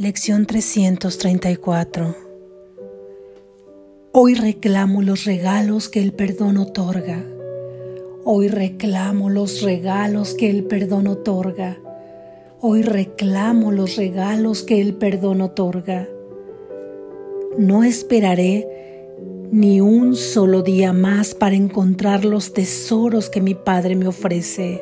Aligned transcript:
Lección 0.00 0.46
334 0.46 2.14
Hoy 4.12 4.34
reclamo 4.36 5.02
los 5.02 5.24
regalos 5.24 5.88
que 5.88 6.00
el 6.00 6.12
perdón 6.12 6.56
otorga. 6.58 7.24
Hoy 8.22 8.46
reclamo 8.46 9.28
los 9.28 9.60
regalos 9.62 10.34
que 10.34 10.50
el 10.50 10.62
perdón 10.62 11.08
otorga. 11.08 11.78
Hoy 12.60 12.82
reclamo 12.82 13.72
los 13.72 13.96
regalos 13.96 14.62
que 14.62 14.80
el 14.80 14.94
perdón 14.94 15.40
otorga. 15.40 16.08
No 17.58 17.82
esperaré 17.82 18.68
ni 19.50 19.80
un 19.80 20.14
solo 20.14 20.62
día 20.62 20.92
más 20.92 21.34
para 21.34 21.56
encontrar 21.56 22.24
los 22.24 22.52
tesoros 22.52 23.28
que 23.28 23.40
mi 23.40 23.56
Padre 23.56 23.96
me 23.96 24.06
ofrece. 24.06 24.80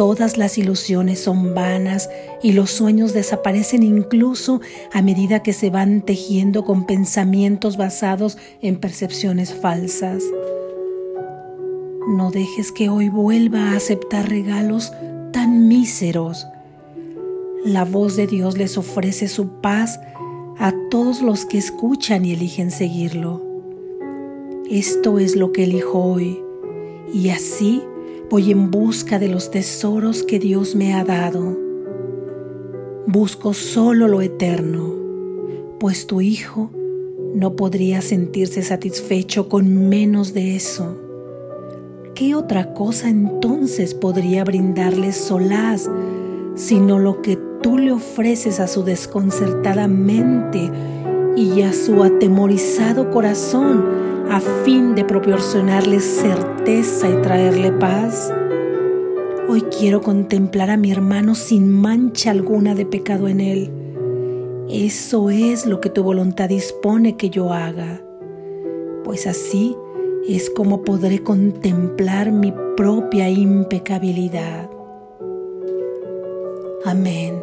Todas 0.00 0.38
las 0.38 0.56
ilusiones 0.56 1.20
son 1.20 1.54
vanas 1.54 2.08
y 2.42 2.52
los 2.52 2.70
sueños 2.70 3.12
desaparecen 3.12 3.82
incluso 3.82 4.62
a 4.94 5.02
medida 5.02 5.42
que 5.42 5.52
se 5.52 5.68
van 5.68 6.00
tejiendo 6.00 6.64
con 6.64 6.86
pensamientos 6.86 7.76
basados 7.76 8.38
en 8.62 8.80
percepciones 8.80 9.52
falsas. 9.52 10.24
No 12.08 12.30
dejes 12.30 12.72
que 12.72 12.88
hoy 12.88 13.10
vuelva 13.10 13.72
a 13.72 13.76
aceptar 13.76 14.26
regalos 14.26 14.90
tan 15.34 15.68
míseros. 15.68 16.46
La 17.66 17.84
voz 17.84 18.16
de 18.16 18.26
Dios 18.26 18.56
les 18.56 18.78
ofrece 18.78 19.28
su 19.28 19.60
paz 19.60 20.00
a 20.58 20.72
todos 20.90 21.20
los 21.20 21.44
que 21.44 21.58
escuchan 21.58 22.24
y 22.24 22.32
eligen 22.32 22.70
seguirlo. 22.70 23.42
Esto 24.70 25.18
es 25.18 25.36
lo 25.36 25.52
que 25.52 25.64
elijo 25.64 26.02
hoy 26.02 26.42
y 27.12 27.28
así 27.28 27.82
Voy 28.30 28.52
en 28.52 28.70
busca 28.70 29.18
de 29.18 29.26
los 29.26 29.50
tesoros 29.50 30.22
que 30.22 30.38
Dios 30.38 30.76
me 30.76 30.94
ha 30.94 31.02
dado. 31.02 31.58
Busco 33.08 33.54
solo 33.54 34.06
lo 34.06 34.22
eterno, 34.22 34.94
pues 35.80 36.06
tu 36.06 36.20
Hijo 36.20 36.70
no 37.34 37.56
podría 37.56 38.02
sentirse 38.02 38.62
satisfecho 38.62 39.48
con 39.48 39.88
menos 39.88 40.32
de 40.32 40.54
eso. 40.54 40.96
¿Qué 42.14 42.36
otra 42.36 42.72
cosa 42.72 43.08
entonces 43.08 43.94
podría 43.94 44.44
brindarle 44.44 45.10
solaz 45.10 45.90
sino 46.54 47.00
lo 47.00 47.22
que 47.22 47.36
tú 47.62 47.78
le 47.78 47.90
ofreces 47.90 48.60
a 48.60 48.68
su 48.68 48.84
desconcertada 48.84 49.88
mente 49.88 50.70
y 51.34 51.62
a 51.62 51.72
su 51.72 52.04
atemorizado 52.04 53.10
corazón 53.10 53.84
a 54.30 54.40
fin 54.64 54.94
de 54.94 55.04
proporcionarle 55.04 55.98
certeza 55.98 57.08
y 57.08 57.20
traerle 57.20 57.72
paz. 57.72 58.32
Hoy 59.48 59.62
quiero 59.62 60.00
contemplar 60.00 60.70
a 60.70 60.76
mi 60.76 60.92
hermano 60.92 61.34
sin 61.34 61.68
mancha 61.68 62.30
alguna 62.30 62.76
de 62.76 62.86
pecado 62.86 63.26
en 63.26 63.40
él. 63.40 63.70
Eso 64.68 65.30
es 65.30 65.66
lo 65.66 65.80
que 65.80 65.90
tu 65.90 66.04
voluntad 66.04 66.48
dispone 66.48 67.16
que 67.16 67.28
yo 67.28 67.52
haga, 67.52 68.00
pues 69.02 69.26
así 69.26 69.76
es 70.28 70.48
como 70.48 70.82
podré 70.82 71.24
contemplar 71.24 72.30
mi 72.30 72.54
propia 72.76 73.28
impecabilidad. 73.28 74.70
Amén. 76.84 77.34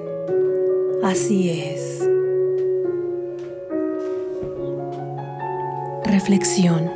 Así 1.03 1.49
es. 1.49 1.96
Reflexión. 6.09 6.89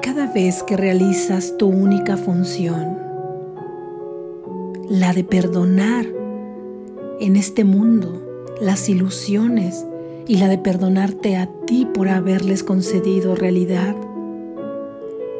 Cada 0.00 0.32
vez 0.32 0.62
que 0.62 0.76
realizas 0.76 1.56
tu 1.58 1.66
única 1.66 2.16
función, 2.16 2.96
la 4.88 5.12
de 5.12 5.24
perdonar 5.24 6.06
en 7.18 7.34
este 7.34 7.64
mundo 7.64 8.22
las 8.60 8.88
ilusiones 8.88 9.84
y 10.28 10.36
la 10.36 10.46
de 10.46 10.58
perdonarte 10.58 11.36
a 11.36 11.48
ti 11.66 11.88
por 11.92 12.08
haberles 12.08 12.62
concedido 12.62 13.34
realidad, 13.34 13.96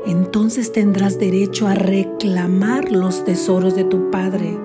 entonces 0.05 0.73
tendrás 0.73 1.21
derecho 1.21 1.69
a 1.69 1.75
reclamar 1.75 2.91
los 2.91 3.25
tesoros 3.25 3.77
de 3.77 3.85
tu 3.85 4.11
Padre, 4.11 4.59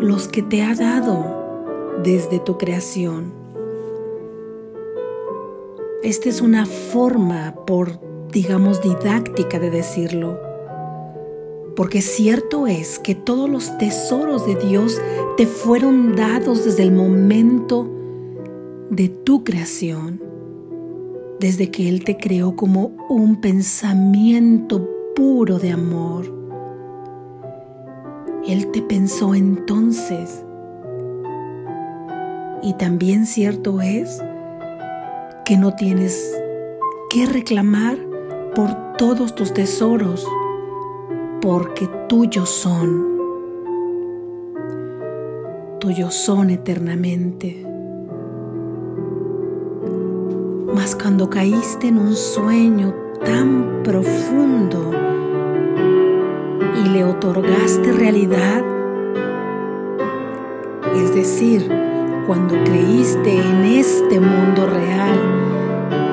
los 0.00 0.28
que 0.28 0.42
te 0.42 0.62
ha 0.62 0.74
dado 0.74 1.96
desde 2.04 2.40
tu 2.40 2.58
creación 2.58 3.35
esta 6.02 6.28
es 6.28 6.40
una 6.40 6.66
forma, 6.66 7.54
por, 7.66 8.00
digamos, 8.30 8.82
didáctica 8.82 9.58
de 9.58 9.70
decirlo. 9.70 10.38
Porque 11.74 12.00
cierto 12.00 12.66
es 12.66 12.98
que 12.98 13.14
todos 13.14 13.50
los 13.50 13.76
tesoros 13.78 14.46
de 14.46 14.56
Dios 14.56 15.00
te 15.36 15.46
fueron 15.46 16.14
dados 16.14 16.64
desde 16.64 16.82
el 16.82 16.92
momento 16.92 17.88
de 18.90 19.08
tu 19.08 19.44
creación, 19.44 20.22
desde 21.40 21.70
que 21.70 21.88
Él 21.88 22.04
te 22.04 22.16
creó 22.16 22.56
como 22.56 22.92
un 23.08 23.40
pensamiento 23.40 24.88
puro 25.14 25.58
de 25.58 25.72
amor. 25.72 26.32
Él 28.46 28.70
te 28.70 28.80
pensó 28.80 29.34
entonces. 29.34 30.44
Y 32.62 32.74
también 32.74 33.26
cierto 33.26 33.80
es 33.80 34.22
que 35.46 35.56
no 35.56 35.76
tienes 35.76 36.36
que 37.08 37.24
reclamar 37.24 37.96
por 38.56 38.96
todos 38.98 39.32
tus 39.36 39.54
tesoros, 39.54 40.26
porque 41.40 41.88
tuyos 42.08 42.48
son. 42.48 43.16
Tuyos 45.78 46.16
son 46.16 46.50
eternamente. 46.50 47.64
Mas 50.74 50.96
cuando 50.96 51.30
caíste 51.30 51.86
en 51.88 51.98
un 51.98 52.16
sueño 52.16 52.92
tan 53.24 53.84
profundo 53.84 54.90
y 56.84 56.88
le 56.88 57.04
otorgaste 57.04 57.92
realidad, 57.92 58.64
es 60.92 61.14
decir, 61.14 61.85
cuando 62.26 62.54
creíste 62.64 63.38
en 63.38 63.64
este 63.64 64.18
mundo 64.18 64.66
real 64.66 65.16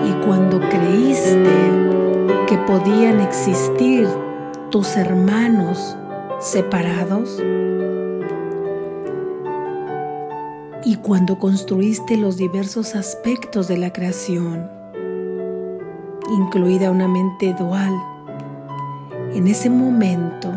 y 0.07 0.25
cuando 0.25 0.59
creíste 0.59 1.49
que 2.47 2.57
podían 2.67 3.19
existir 3.19 4.07
tus 4.69 4.95
hermanos 4.95 5.97
separados. 6.39 7.41
Y 10.85 10.97
cuando 10.97 11.39
construiste 11.39 12.15
los 12.17 12.37
diversos 12.37 12.93
aspectos 12.93 13.67
de 13.67 13.77
la 13.77 13.91
creación, 13.91 14.69
incluida 16.29 16.91
una 16.91 17.07
mente 17.07 17.55
dual, 17.57 17.93
en 19.33 19.47
ese 19.47 19.69
momento 19.69 20.51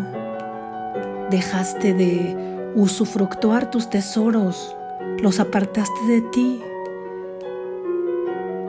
dejaste 1.31 1.95
de 1.95 2.73
usufructuar 2.75 3.71
tus 3.71 3.89
tesoros 3.89 4.76
los 5.23 5.41
apartaste 5.41 6.07
de 6.07 6.21
ti, 6.21 6.61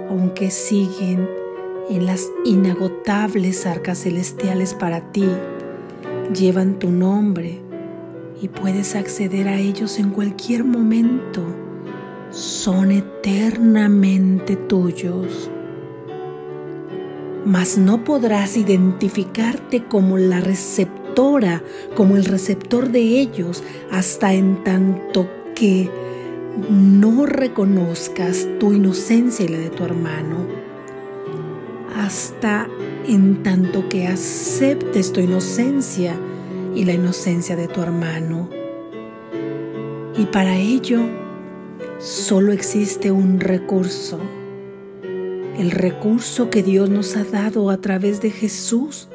aunque 0.09 0.49
siguen 0.49 1.27
en 1.89 2.05
las 2.05 2.31
inagotables 2.45 3.65
arcas 3.65 4.03
celestiales 4.03 4.73
para 4.73 5.11
ti, 5.11 5.27
llevan 6.33 6.79
tu 6.79 6.89
nombre 6.89 7.61
y 8.41 8.47
puedes 8.47 8.95
acceder 8.95 9.47
a 9.47 9.57
ellos 9.57 9.99
en 9.99 10.11
cualquier 10.11 10.63
momento. 10.63 11.43
Son 12.29 12.91
eternamente 12.91 14.55
tuyos. 14.55 15.49
Mas 17.45 17.77
no 17.77 18.03
podrás 18.03 18.57
identificarte 18.57 19.85
como 19.85 20.17
la 20.17 20.41
receptora, 20.41 21.63
como 21.95 22.17
el 22.17 22.25
receptor 22.25 22.89
de 22.89 22.99
ellos, 22.99 23.63
hasta 23.89 24.33
en 24.33 24.63
tanto 24.63 25.29
que 25.55 25.89
no 26.69 27.25
reconozcas 27.25 28.47
tu 28.59 28.73
inocencia 28.73 29.45
y 29.45 29.49
la 29.49 29.59
de 29.59 29.69
tu 29.69 29.83
hermano, 29.83 30.47
hasta 31.95 32.67
en 33.07 33.43
tanto 33.43 33.87
que 33.89 34.07
aceptes 34.07 35.13
tu 35.13 35.19
inocencia 35.19 36.15
y 36.75 36.85
la 36.85 36.93
inocencia 36.93 37.55
de 37.55 37.67
tu 37.67 37.81
hermano. 37.81 38.49
Y 40.17 40.25
para 40.25 40.57
ello 40.57 41.01
solo 41.99 42.51
existe 42.51 43.11
un 43.11 43.39
recurso, 43.39 44.19
el 45.57 45.71
recurso 45.71 46.49
que 46.49 46.63
Dios 46.63 46.89
nos 46.89 47.15
ha 47.15 47.23
dado 47.23 47.69
a 47.69 47.77
través 47.77 48.21
de 48.21 48.31
Jesús 48.31 49.09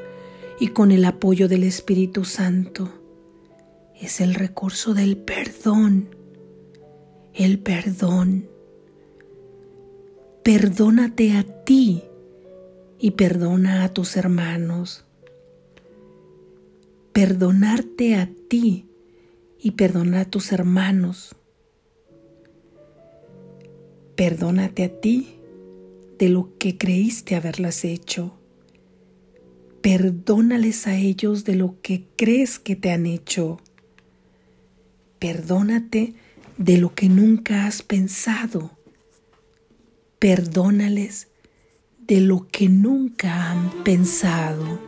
y 0.59 0.69
con 0.69 0.93
el 0.93 1.05
apoyo 1.05 1.49
del 1.49 1.65
Espíritu 1.65 2.25
Santo. 2.25 2.89
Es 4.01 4.21
el 4.21 4.35
recurso 4.35 4.95
del 4.95 5.17
perdón 5.17 6.22
el 7.35 7.59
perdón. 7.59 8.49
Perdónate 10.43 11.37
a 11.37 11.45
ti 11.65 12.03
y 12.99 13.13
perdona 13.13 13.85
a 13.85 13.89
tus 13.93 14.17
hermanos. 14.17 15.05
Perdonarte 17.13 18.17
a 18.17 18.29
ti 18.49 18.87
y 19.59 19.73
perdonar 19.73 20.23
a 20.23 20.25
tus 20.25 20.53
hermanos. 20.53 21.37
Perdónate 24.17 24.85
a 24.85 25.01
ti 25.01 25.37
de 26.19 26.29
lo 26.29 26.59
que 26.59 26.77
creíste 26.77 27.37
haberlas 27.37 27.85
hecho. 27.85 28.35
Perdónales 29.81 30.87
a 30.87 30.97
ellos 30.97 31.45
de 31.45 31.57
lo 31.57 31.81
que 31.83 32.05
crees 32.17 32.59
que 32.59 32.77
te 32.77 32.91
han 32.91 33.07
hecho. 33.07 33.59
Perdónate 35.19 36.15
de 36.57 36.79
lo 36.79 36.95
que 36.95 37.09
nunca 37.09 37.67
has 37.67 37.83
pensado. 37.83 38.71
Perdónales 40.19 41.29
de 42.07 42.21
lo 42.21 42.49
que 42.51 42.69
nunca 42.69 43.51
han 43.51 43.71
pensado. 43.85 44.79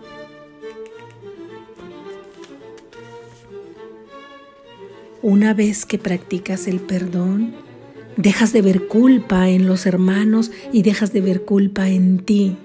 Una 5.22 5.54
vez 5.54 5.86
que 5.86 5.98
practicas 5.98 6.66
el 6.66 6.80
perdón, 6.80 7.54
dejas 8.16 8.52
de 8.52 8.62
ver 8.62 8.88
culpa 8.88 9.48
en 9.48 9.66
los 9.66 9.86
hermanos 9.86 10.50
y 10.72 10.82
dejas 10.82 11.12
de 11.12 11.20
ver 11.22 11.44
culpa 11.44 11.88
en 11.88 12.18
ti. 12.18 12.56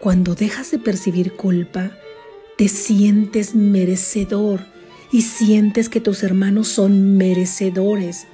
Cuando 0.00 0.34
dejas 0.34 0.70
de 0.70 0.78
percibir 0.78 1.32
culpa, 1.32 1.92
te 2.56 2.68
sientes 2.68 3.54
merecedor 3.54 4.60
y 5.12 5.22
sientes 5.22 5.88
que 5.88 6.00
tus 6.00 6.22
hermanos 6.22 6.68
son 6.68 7.16
merecedores, 7.16 8.26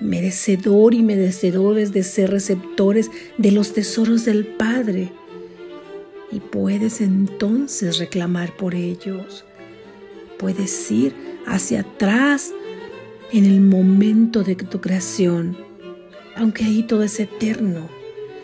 merecedor 0.00 0.94
y 0.94 1.02
merecedores 1.02 1.92
de 1.92 2.02
ser 2.02 2.30
receptores 2.30 3.10
de 3.38 3.52
los 3.52 3.72
tesoros 3.72 4.24
del 4.24 4.46
Padre. 4.46 5.12
Y 6.32 6.40
puedes 6.40 7.00
entonces 7.00 7.98
reclamar 7.98 8.56
por 8.56 8.74
ellos. 8.74 9.44
Puedes 10.38 10.90
ir 10.90 11.14
hacia 11.46 11.80
atrás 11.80 12.52
en 13.32 13.44
el 13.44 13.60
momento 13.60 14.42
de 14.42 14.56
tu 14.56 14.80
creación, 14.80 15.56
aunque 16.34 16.64
ahí 16.64 16.82
todo 16.82 17.04
es 17.04 17.20
eterno, 17.20 17.88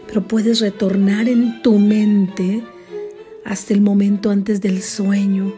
pero 0.07 0.27
puedes 0.27 0.61
retornar 0.61 1.29
en 1.29 1.61
tu 1.63 1.79
mente 1.79 2.63
hasta 3.45 3.75
el 3.75 3.81
momento 3.81 4.31
antes 4.31 4.61
del 4.61 4.83
sueño 4.83 5.55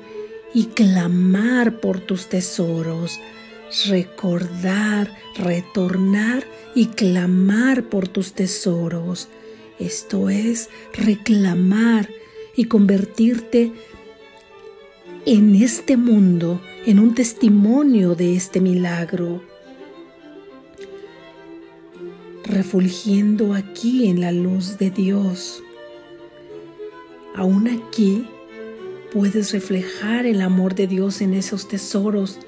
y 0.55 0.67
clamar 0.67 1.81
por 1.81 2.01
tus 2.01 2.29
tesoros, 2.29 3.21
recordar, 3.87 5.15
retornar 5.37 6.45
y 6.75 6.87
clamar 6.87 7.85
por 7.85 8.09
tus 8.09 8.33
tesoros. 8.33 9.29
Esto 9.79 10.29
es 10.29 10.69
reclamar 10.93 12.09
y 12.57 12.65
convertirte 12.65 13.73
en 15.27 15.55
este 15.55 15.97
mundo 15.97 16.61
en 16.87 16.99
un 16.99 17.15
testimonio 17.15 18.15
de 18.15 18.35
este 18.35 18.61
milagro, 18.61 19.43
refulgiendo 22.45 23.55
aquí 23.55 24.09
en 24.09 24.21
la 24.21 24.33
luz 24.33 24.79
de 24.79 24.91
Dios. 24.91 25.63
Aún 27.35 27.69
aquí 27.69 28.27
puedes 29.13 29.53
reflejar 29.53 30.27
el 30.27 30.41
amor 30.41 30.75
de 30.75 30.87
Dios 30.87 31.21
en 31.21 31.35
esos 31.35 31.69
tesoros 31.69 32.39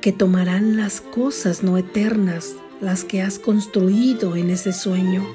que 0.00 0.12
tomarán 0.12 0.76
las 0.76 1.00
cosas 1.00 1.62
no 1.62 1.78
eternas, 1.78 2.56
las 2.80 3.04
que 3.04 3.22
has 3.22 3.38
construido 3.38 4.36
en 4.36 4.50
ese 4.50 4.72
sueño, 4.72 5.26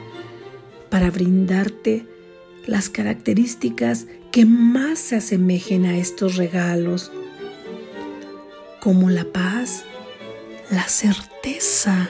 para 0.90 1.10
brindarte 1.10 2.06
las 2.66 2.90
características 2.90 4.08
que 4.32 4.46
más 4.46 5.00
se 5.00 5.16
asemejen 5.16 5.86
a 5.86 5.98
estos 5.98 6.36
regalos, 6.36 7.12
como 8.80 9.10
la 9.10 9.26
paz, 9.26 9.86
la 10.70 10.88
certeza, 10.88 12.10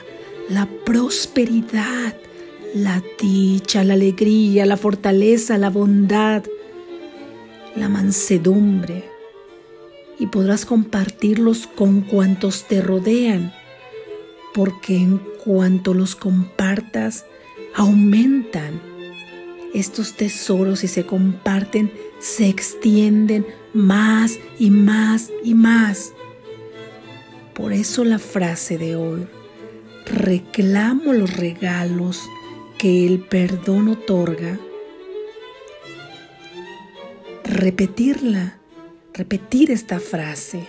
la 0.49 0.67
prosperidad, 0.85 2.15
la 2.75 3.01
dicha, 3.21 3.83
la 3.83 3.93
alegría, 3.93 4.65
la 4.65 4.77
fortaleza, 4.77 5.57
la 5.57 5.69
bondad, 5.69 6.43
la 7.79 7.89
mansedumbre, 7.89 9.09
y 10.19 10.27
podrás 10.27 10.65
compartirlos 10.65 11.65
con 11.65 12.01
cuantos 12.01 12.67
te 12.67 12.81
rodean, 12.81 13.53
porque 14.53 14.97
en 14.97 15.19
cuanto 15.43 15.93
los 15.93 16.15
compartas, 16.15 17.25
aumentan. 17.73 18.81
Estos 19.73 20.15
tesoros, 20.15 20.79
si 20.79 20.87
se 20.87 21.05
comparten, 21.05 21.91
se 22.19 22.49
extienden 22.49 23.45
más 23.73 24.39
y 24.57 24.71
más 24.71 25.31
y 25.43 25.53
más. 25.53 26.11
Por 27.53 27.71
eso 27.71 28.03
la 28.03 28.19
frase 28.19 28.77
de 28.77 28.95
hoy, 28.95 29.27
reclamo 30.05 31.13
los 31.13 31.37
regalos 31.37 32.21
que 32.77 33.05
el 33.05 33.19
perdón 33.19 33.89
otorga. 33.89 34.59
Repetirla, 37.59 38.57
repetir 39.13 39.69
esta 39.69 39.99
frase, 39.99 40.65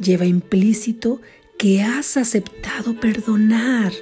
lleva 0.00 0.24
implícito 0.24 1.20
que 1.56 1.82
has 1.82 2.16
aceptado 2.16 2.98
perdonar, 2.98 3.92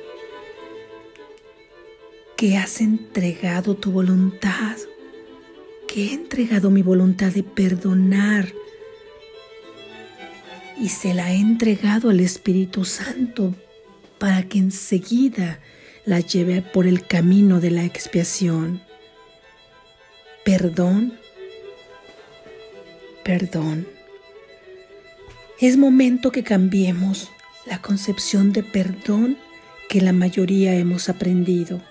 que 2.34 2.56
has 2.56 2.80
entregado 2.80 3.76
tu 3.76 3.90
voluntad, 3.90 4.78
que 5.86 6.06
he 6.06 6.14
entregado 6.14 6.70
mi 6.70 6.80
voluntad 6.80 7.30
de 7.30 7.42
perdonar 7.42 8.54
y 10.80 10.88
se 10.88 11.12
la 11.12 11.30
he 11.30 11.36
entregado 11.36 12.08
al 12.08 12.20
Espíritu 12.20 12.86
Santo 12.86 13.54
para 14.18 14.44
que 14.48 14.56
enseguida 14.56 15.60
la 16.06 16.20
lleve 16.20 16.62
por 16.62 16.86
el 16.86 17.06
camino 17.06 17.60
de 17.60 17.70
la 17.70 17.84
expiación. 17.84 18.80
Perdón, 20.42 21.18
perdón. 23.28 23.86
Es 25.60 25.76
momento 25.76 26.32
que 26.32 26.42
cambiemos 26.42 27.30
la 27.66 27.82
concepción 27.82 28.54
de 28.54 28.62
perdón 28.62 29.36
que 29.90 30.00
la 30.00 30.14
mayoría 30.14 30.74
hemos 30.74 31.10
aprendido. 31.10 31.82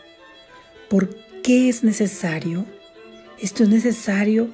¿Por 0.89 1.15
qué 1.43 1.69
es 1.69 1.83
necesario? 1.83 2.65
Esto 3.39 3.61
es 3.61 3.69
necesario 3.69 4.49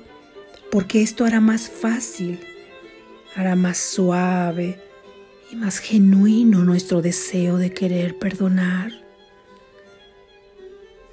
porque 0.69 1.01
esto 1.01 1.23
hará 1.23 1.39
más 1.39 1.69
fácil 1.69 2.41
hará 3.33 3.55
más 3.55 3.77
suave 3.77 4.77
y 5.53 5.55
más 5.55 5.79
genuino 5.79 6.65
nuestro 6.65 7.01
deseo 7.01 7.55
de 7.55 7.73
querer 7.73 8.19
perdonar. 8.19 8.91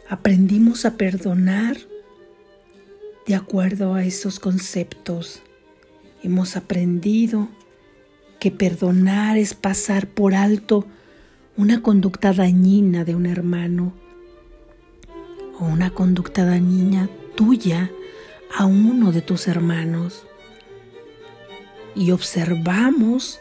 Aprendimos 0.09 0.85
a 0.85 0.97
perdonar 0.97 1.77
de 3.25 3.37
acuerdo 3.37 3.95
a 3.95 4.05
esos 4.05 4.41
conceptos. 4.41 5.45
Hemos 6.23 6.57
aprendido 6.57 7.49
que 8.39 8.51
perdonar 8.51 9.39
es 9.39 9.55
pasar 9.55 10.07
por 10.07 10.35
alto 10.35 10.87
una 11.57 11.83
conducta 11.83 12.33
dañina 12.33 13.05
de 13.05 13.15
un 13.15 13.27
hermano 13.27 13.93
o 15.59 15.65
una 15.65 15.91
conducta 15.91 16.45
dañina 16.45 17.09
tuya 17.37 17.91
a 18.55 18.67
uno 18.67 19.13
de 19.13 19.23
tus 19.23 19.49
hermanos. 19.49 20.27
Y 21.95 22.11
observamos 22.11 23.41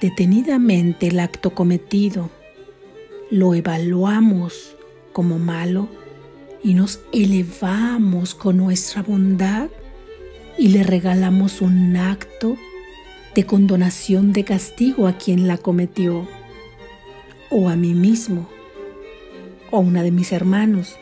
detenidamente 0.00 1.08
el 1.08 1.18
acto 1.20 1.54
cometido, 1.54 2.30
lo 3.30 3.54
evaluamos 3.54 4.76
como 5.12 5.38
malo 5.38 5.88
y 6.62 6.74
nos 6.74 7.00
elevamos 7.12 8.34
con 8.34 8.58
nuestra 8.58 9.02
bondad 9.02 9.68
y 10.58 10.68
le 10.68 10.82
regalamos 10.82 11.60
un 11.60 11.96
acto 11.96 12.56
de 13.34 13.46
condonación 13.46 14.32
de 14.32 14.44
castigo 14.44 15.06
a 15.06 15.16
quien 15.16 15.48
la 15.48 15.56
cometió, 15.58 16.28
o 17.50 17.68
a 17.68 17.76
mí 17.76 17.94
mismo, 17.94 18.48
o 19.70 19.78
a 19.78 19.80
una 19.80 20.02
de 20.02 20.10
mis 20.10 20.32
hermanos. 20.32 20.96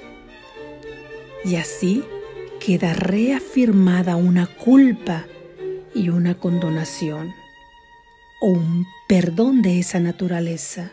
Y 1.44 1.56
así 1.56 2.04
queda 2.60 2.92
reafirmada 2.92 4.16
una 4.16 4.46
culpa 4.46 5.26
y 5.94 6.10
una 6.10 6.34
condonación 6.34 7.32
o 8.40 8.48
un 8.48 8.86
perdón 9.08 9.62
de 9.62 9.78
esa 9.78 10.00
naturaleza. 10.00 10.92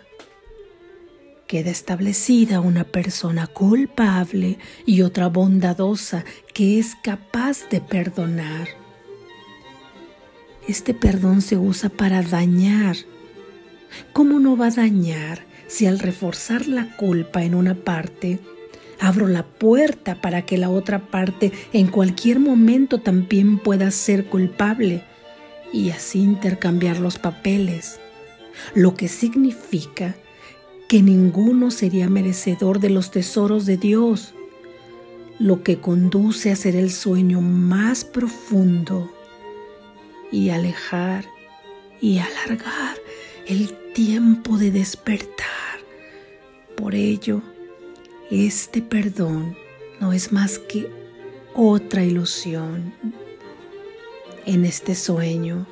Queda 1.47 1.71
establecida 1.71 2.59
una 2.59 2.83
persona 2.83 3.47
culpable 3.47 4.59
y 4.85 5.01
otra 5.01 5.27
bondadosa 5.27 6.25
que 6.53 6.77
es 6.77 6.95
capaz 7.01 7.69
de 7.69 7.79
perdonar. 7.79 8.67
Este 10.67 10.93
perdón 10.93 11.41
se 11.41 11.57
usa 11.57 11.89
para 11.89 12.21
dañar. 12.21 12.97
¿Cómo 14.11 14.39
no 14.39 14.57
va 14.57 14.67
a 14.67 14.71
dañar 14.71 15.45
si 15.67 15.85
al 15.85 15.99
reforzar 15.99 16.67
la 16.67 16.95
culpa 16.97 17.43
en 17.43 17.55
una 17.55 17.75
parte 17.75 18.39
Abro 18.99 19.27
la 19.27 19.43
puerta 19.43 20.21
para 20.21 20.41
que 20.41 20.57
la 20.57 20.69
otra 20.69 20.99
parte 20.99 21.51
en 21.71 21.87
cualquier 21.87 22.39
momento 22.39 22.99
también 22.99 23.59
pueda 23.59 23.91
ser 23.91 24.25
culpable 24.25 25.03
y 25.71 25.91
así 25.91 26.19
intercambiar 26.19 26.99
los 26.99 27.19
papeles, 27.19 27.99
lo 28.73 28.95
que 28.95 29.07
significa 29.07 30.15
que 30.87 31.01
ninguno 31.01 31.69
sería 31.69 32.09
merecedor 32.09 32.79
de 32.79 32.89
los 32.89 33.11
tesoros 33.11 33.65
de 33.65 33.77
Dios, 33.77 34.33
lo 35.37 35.61
que 35.61 35.79
conduce 35.79 36.51
a 36.51 36.55
ser 36.55 36.75
el 36.75 36.91
sueño 36.91 37.41
más 37.41 38.05
profundo 38.05 39.11
y 40.31 40.49
alejar 40.49 41.25
y 42.01 42.19
alargar 42.19 42.97
el 43.47 43.73
tiempo 43.93 44.57
de 44.57 44.71
despertar. 44.71 45.35
Por 46.75 46.95
ello, 46.95 47.41
este 48.31 48.81
perdón 48.81 49.57
no 49.99 50.13
es 50.13 50.31
más 50.31 50.57
que 50.57 50.89
otra 51.53 52.03
ilusión 52.03 52.93
en 54.45 54.63
este 54.63 54.95
sueño. 54.95 55.65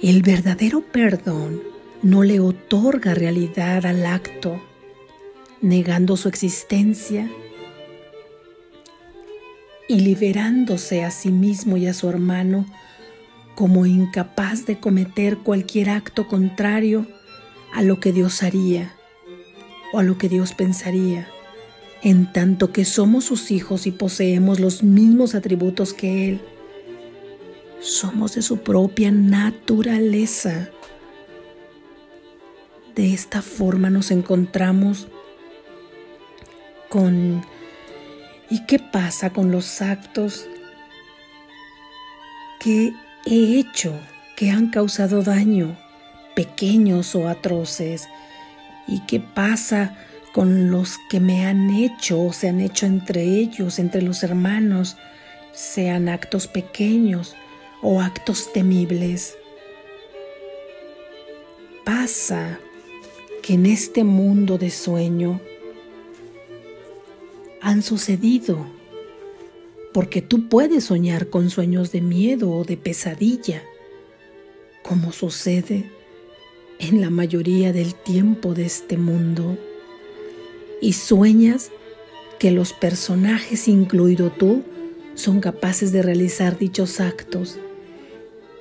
El 0.00 0.22
verdadero 0.22 0.80
perdón 0.80 1.67
no 2.02 2.22
le 2.22 2.40
otorga 2.40 3.14
realidad 3.14 3.84
al 3.86 4.06
acto, 4.06 4.60
negando 5.60 6.16
su 6.16 6.28
existencia 6.28 7.28
y 9.88 10.00
liberándose 10.00 11.02
a 11.02 11.10
sí 11.10 11.30
mismo 11.30 11.76
y 11.76 11.86
a 11.86 11.94
su 11.94 12.08
hermano 12.08 12.66
como 13.54 13.86
incapaz 13.86 14.66
de 14.66 14.78
cometer 14.78 15.38
cualquier 15.38 15.90
acto 15.90 16.28
contrario 16.28 17.06
a 17.72 17.82
lo 17.82 17.98
que 17.98 18.12
Dios 18.12 18.42
haría 18.44 18.94
o 19.92 19.98
a 19.98 20.02
lo 20.04 20.18
que 20.18 20.28
Dios 20.28 20.52
pensaría, 20.52 21.26
en 22.02 22.32
tanto 22.32 22.70
que 22.70 22.84
somos 22.84 23.24
sus 23.24 23.50
hijos 23.50 23.86
y 23.86 23.90
poseemos 23.90 24.60
los 24.60 24.84
mismos 24.84 25.34
atributos 25.34 25.94
que 25.94 26.28
Él. 26.28 26.40
Somos 27.80 28.34
de 28.34 28.42
su 28.42 28.58
propia 28.58 29.10
naturaleza. 29.10 30.70
De 32.98 33.14
esta 33.14 33.42
forma 33.42 33.90
nos 33.90 34.10
encontramos 34.10 35.06
con 36.88 37.46
¿Y 38.50 38.66
qué 38.66 38.80
pasa 38.80 39.30
con 39.30 39.52
los 39.52 39.80
actos 39.80 40.48
que 42.58 42.92
he 43.24 43.60
hecho 43.60 43.94
que 44.34 44.50
han 44.50 44.70
causado 44.70 45.22
daño, 45.22 45.78
pequeños 46.34 47.14
o 47.14 47.28
atroces? 47.28 48.08
¿Y 48.88 48.98
qué 49.06 49.20
pasa 49.20 49.96
con 50.32 50.72
los 50.72 50.96
que 51.08 51.20
me 51.20 51.46
han 51.46 51.70
hecho 51.70 52.20
o 52.20 52.32
se 52.32 52.48
han 52.48 52.60
hecho 52.60 52.84
entre 52.86 53.22
ellos, 53.22 53.78
entre 53.78 54.02
los 54.02 54.24
hermanos, 54.24 54.96
sean 55.52 56.08
actos 56.08 56.48
pequeños 56.48 57.36
o 57.80 58.00
actos 58.00 58.52
temibles? 58.52 59.38
Pasa 61.84 62.58
que 63.48 63.54
en 63.54 63.64
este 63.64 64.04
mundo 64.04 64.58
de 64.58 64.68
sueño 64.68 65.40
han 67.62 67.80
sucedido, 67.80 68.66
porque 69.94 70.20
tú 70.20 70.50
puedes 70.50 70.84
soñar 70.84 71.30
con 71.30 71.48
sueños 71.48 71.90
de 71.90 72.02
miedo 72.02 72.50
o 72.50 72.64
de 72.64 72.76
pesadilla, 72.76 73.62
como 74.82 75.12
sucede 75.12 75.90
en 76.78 77.00
la 77.00 77.08
mayoría 77.08 77.72
del 77.72 77.94
tiempo 77.94 78.52
de 78.52 78.66
este 78.66 78.98
mundo, 78.98 79.56
y 80.82 80.92
sueñas 80.92 81.70
que 82.38 82.50
los 82.50 82.74
personajes, 82.74 83.66
incluido 83.66 84.30
tú, 84.30 84.62
son 85.14 85.40
capaces 85.40 85.90
de 85.90 86.02
realizar 86.02 86.58
dichos 86.58 87.00
actos, 87.00 87.58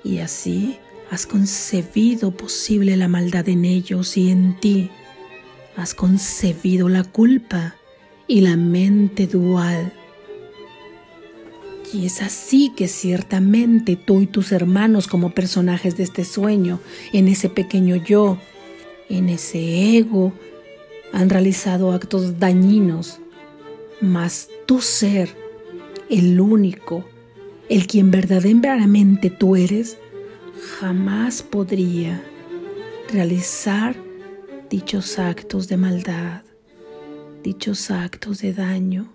y 0.05 0.19
así 0.19 0.77
has 1.09 1.25
concebido 1.25 2.31
posible 2.31 2.97
la 2.97 3.07
maldad 3.07 3.47
en 3.49 3.65
ellos 3.65 4.17
y 4.17 4.29
en 4.29 4.59
ti, 4.59 4.89
has 5.75 5.93
concebido 5.93 6.89
la 6.89 7.03
culpa 7.03 7.75
y 8.27 8.41
la 8.41 8.57
mente 8.57 9.27
dual. 9.27 9.93
Y 11.93 12.05
es 12.05 12.21
así 12.21 12.73
que 12.75 12.89
ciertamente 12.89 13.95
tú 13.95 14.21
y 14.21 14.27
tus 14.27 14.51
hermanos 14.51 15.07
como 15.07 15.31
personajes 15.31 15.95
de 15.95 16.03
este 16.03 16.25
sueño, 16.25 16.81
en 17.13 17.29
ese 17.29 17.49
pequeño 17.49 17.95
yo, 17.95 18.37
en 19.07 19.29
ese 19.29 19.97
ego, 19.97 20.33
han 21.13 21.29
realizado 21.29 21.93
actos 21.93 22.39
dañinos, 22.39 23.19
mas 24.01 24.49
tu 24.65 24.81
ser, 24.81 25.29
el 26.09 26.39
único, 26.41 27.05
el 27.69 27.87
quien 27.87 28.11
verdaderamente 28.11 29.29
tú 29.29 29.55
eres, 29.55 29.97
jamás 30.79 31.43
podría 31.43 32.23
realizar 33.11 33.95
dichos 34.69 35.19
actos 35.19 35.67
de 35.67 35.77
maldad 35.77 36.47
dichos 37.47 37.91
actos 37.91 38.41
de 38.41 38.51
daño, 38.51 39.13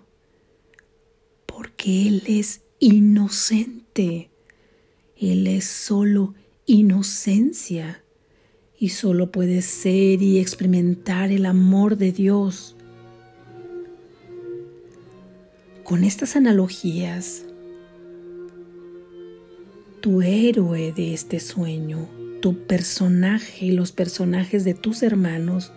porque 1.45 2.07
Él 2.07 2.23
es 2.25 2.61
inocente, 2.79 4.31
Él 5.15 5.45
es 5.45 5.65
solo 5.65 6.33
inocencia 6.65 8.03
y 8.79 8.89
solo 8.89 9.31
puede 9.31 9.61
ser 9.61 10.23
y 10.23 10.39
experimentar 10.39 11.31
el 11.31 11.45
amor 11.45 11.97
de 11.97 12.11
Dios. 12.11 12.75
Con 15.83 16.03
estas 16.03 16.35
analogías, 16.35 17.45
tu 20.03 20.21
héroe 20.21 20.91
de 20.91 21.13
este 21.13 21.39
sueño, 21.39 22.09
tu 22.41 22.67
personaje 22.67 23.67
y 23.67 23.71
los 23.71 23.93
personajes 23.93 24.65
de 24.65 24.73
tus 24.73 25.01
hermanos 25.01 25.71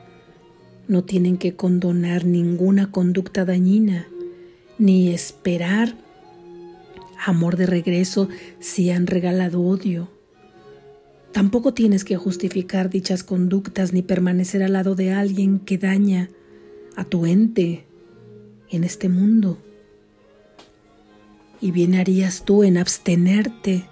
no 0.88 1.04
tienen 1.04 1.36
que 1.36 1.54
condonar 1.54 2.24
ninguna 2.24 2.90
conducta 2.90 3.44
dañina, 3.44 4.08
ni 4.80 5.14
esperar 5.14 5.94
amor 7.24 7.56
de 7.56 7.66
regreso 7.66 8.28
si 8.58 8.90
han 8.90 9.06
regalado 9.06 9.62
odio. 9.62 10.10
Tampoco 11.30 11.72
tienes 11.72 12.04
que 12.04 12.16
justificar 12.16 12.90
dichas 12.90 13.22
conductas 13.22 13.92
ni 13.92 14.02
permanecer 14.02 14.64
al 14.64 14.72
lado 14.72 14.96
de 14.96 15.12
alguien 15.12 15.60
que 15.60 15.78
daña 15.78 16.30
a 16.96 17.04
tu 17.04 17.26
ente 17.26 17.86
en 18.70 18.82
este 18.82 19.08
mundo. 19.08 19.62
Y 21.60 21.70
bien 21.70 21.94
harías 21.94 22.44
tú 22.44 22.64
en 22.64 22.76
abstenerte 22.76 23.84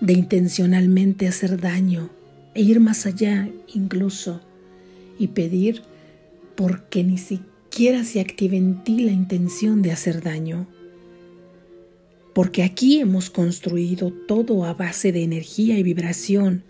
de 0.00 0.12
intencionalmente 0.14 1.28
hacer 1.28 1.60
daño 1.60 2.10
e 2.54 2.62
ir 2.62 2.80
más 2.80 3.06
allá 3.06 3.48
incluso 3.74 4.40
y 5.18 5.28
pedir 5.28 5.82
porque 6.56 7.04
ni 7.04 7.18
siquiera 7.18 8.04
se 8.04 8.20
active 8.20 8.56
en 8.56 8.82
ti 8.82 9.00
la 9.00 9.12
intención 9.12 9.82
de 9.82 9.92
hacer 9.92 10.22
daño. 10.22 10.66
Porque 12.34 12.62
aquí 12.62 13.00
hemos 13.00 13.30
construido 13.30 14.12
todo 14.12 14.64
a 14.64 14.74
base 14.74 15.12
de 15.12 15.22
energía 15.22 15.78
y 15.78 15.82
vibración. 15.82 16.62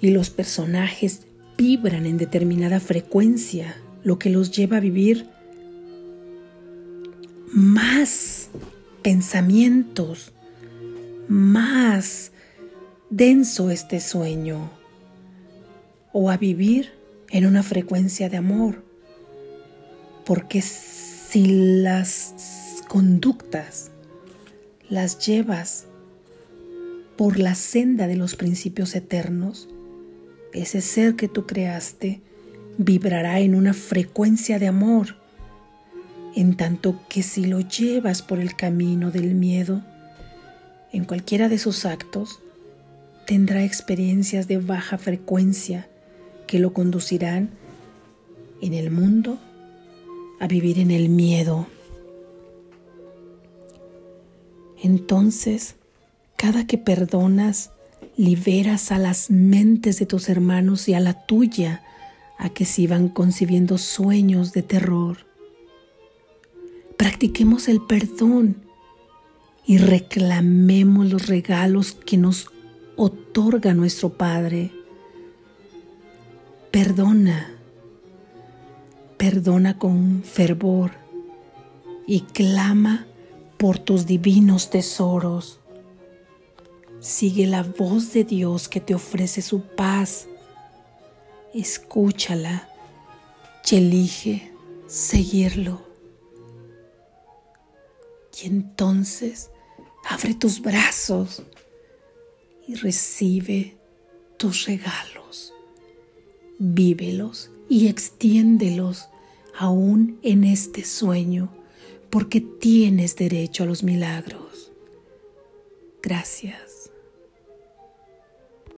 Y 0.00 0.10
los 0.10 0.30
personajes 0.30 1.22
vibran 1.56 2.06
en 2.06 2.18
determinada 2.18 2.80
frecuencia, 2.80 3.76
lo 4.04 4.18
que 4.18 4.30
los 4.30 4.52
lleva 4.52 4.76
a 4.76 4.80
vivir 4.80 5.26
más 7.52 8.50
pensamientos, 9.02 10.32
más 11.28 12.32
denso 13.10 13.70
este 13.70 14.00
sueño 14.00 14.70
o 16.12 16.30
a 16.30 16.36
vivir 16.36 16.90
en 17.30 17.46
una 17.46 17.62
frecuencia 17.62 18.28
de 18.28 18.38
amor. 18.38 18.82
Porque 20.24 20.62
si 20.62 21.82
las 21.82 22.34
conductas 22.88 23.90
las 24.88 25.24
llevas 25.24 25.86
por 27.16 27.38
la 27.38 27.54
senda 27.54 28.06
de 28.06 28.16
los 28.16 28.36
principios 28.36 28.94
eternos, 28.94 29.68
ese 30.52 30.80
ser 30.80 31.14
que 31.16 31.28
tú 31.28 31.46
creaste 31.46 32.22
vibrará 32.78 33.40
en 33.40 33.54
una 33.54 33.74
frecuencia 33.74 34.58
de 34.58 34.68
amor, 34.68 35.16
en 36.34 36.56
tanto 36.56 37.00
que 37.08 37.22
si 37.22 37.44
lo 37.44 37.60
llevas 37.60 38.22
por 38.22 38.38
el 38.38 38.54
camino 38.54 39.10
del 39.10 39.34
miedo, 39.34 39.82
en 40.92 41.04
cualquiera 41.04 41.48
de 41.48 41.58
sus 41.58 41.84
actos, 41.84 42.40
tendrá 43.26 43.64
experiencias 43.64 44.48
de 44.48 44.58
baja 44.58 44.98
frecuencia 44.98 45.88
que 46.46 46.58
lo 46.58 46.72
conducirán 46.72 47.50
en 48.62 48.74
el 48.74 48.90
mundo 48.90 49.38
a 50.40 50.46
vivir 50.46 50.78
en 50.78 50.90
el 50.90 51.08
miedo. 51.08 51.66
Entonces, 54.82 55.74
cada 56.36 56.66
que 56.66 56.78
perdonas, 56.78 57.72
liberas 58.16 58.92
a 58.92 58.98
las 58.98 59.30
mentes 59.30 59.98
de 59.98 60.06
tus 60.06 60.28
hermanos 60.28 60.88
y 60.88 60.94
a 60.94 61.00
la 61.00 61.26
tuya 61.26 61.82
a 62.38 62.48
que 62.48 62.64
se 62.64 62.82
iban 62.82 63.08
concibiendo 63.08 63.78
sueños 63.78 64.52
de 64.52 64.62
terror. 64.62 65.18
Practiquemos 66.96 67.68
el 67.68 67.80
perdón 67.80 68.67
y 69.68 69.76
reclamemos 69.76 71.10
los 71.10 71.26
regalos 71.26 71.92
que 71.92 72.16
nos 72.16 72.46
otorga 72.96 73.74
nuestro 73.74 74.08
Padre. 74.08 74.72
Perdona, 76.70 77.52
perdona 79.18 79.78
con 79.78 80.22
fervor 80.22 80.92
y 82.06 82.22
clama 82.22 83.06
por 83.58 83.78
tus 83.78 84.06
divinos 84.06 84.70
tesoros. 84.70 85.60
Sigue 86.98 87.46
la 87.46 87.62
voz 87.62 88.14
de 88.14 88.24
Dios 88.24 88.70
que 88.70 88.80
te 88.80 88.94
ofrece 88.94 89.42
su 89.42 89.60
paz. 89.60 90.28
Escúchala 91.52 92.70
y 93.70 93.76
elige 93.76 94.50
seguirlo. 94.86 95.82
Y 98.42 98.46
entonces 98.46 99.50
abre 100.08 100.34
tus 100.34 100.60
brazos 100.62 101.42
y 102.66 102.74
recibe 102.76 103.76
tus 104.38 104.66
regalos. 104.66 105.52
Vívelos 106.58 107.50
y 107.68 107.88
extiéndelos 107.88 109.08
aún 109.56 110.18
en 110.22 110.44
este 110.44 110.84
sueño, 110.84 111.50
porque 112.10 112.40
tienes 112.40 113.16
derecho 113.16 113.64
a 113.64 113.66
los 113.66 113.82
milagros. 113.82 114.72
Gracias. 116.02 116.67